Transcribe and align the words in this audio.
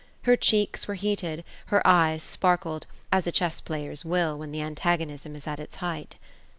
Her 0.23 0.35
cheeks 0.35 0.87
were 0.87 0.95
heated, 0.95 1.43
her 1.67 1.85
eyes 1.85 2.23
sparkled, 2.23 2.87
as 3.11 3.27
a 3.27 3.31
chess 3.31 3.61
player's 3.61 4.03
will, 4.03 4.35
when 4.35 4.51
the 4.51 4.63
antagonism 4.63 5.35
is 5.35 5.45
at 5.45 5.59
its 5.59 5.75
height. 5.75 6.15